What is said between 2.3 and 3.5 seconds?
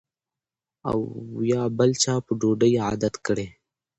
ډوډۍ عادت کړی